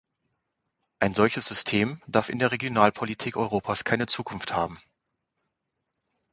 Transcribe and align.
Ein 0.97 1.13
solches 1.13 1.45
System 1.45 2.01
darf 2.07 2.29
in 2.29 2.39
der 2.39 2.49
Regionalpolitik 2.51 3.37
Europas 3.37 3.83
keine 3.83 4.07
Zukunft 4.07 4.51
haben! 4.51 4.79